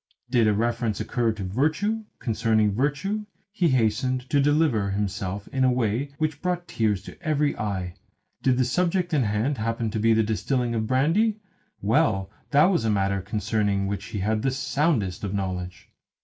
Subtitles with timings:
[0.31, 5.71] Did a reference occur to virtue, concerning virtue he hastened to deliver himself in a
[5.71, 7.93] way which brought tears to every eye.
[8.41, 11.37] Did the subject in hand happen to be the distilling of brandy
[11.83, 15.91] well, that was a matter concerning which he had the soundest of knowledge.